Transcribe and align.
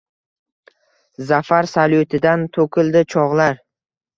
Zafar 1.27 1.69
salyutidan 1.73 2.47
to’kildi 2.59 3.07
cho’g’lar. 3.17 3.63